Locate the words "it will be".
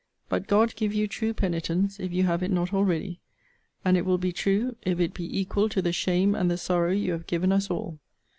3.95-4.31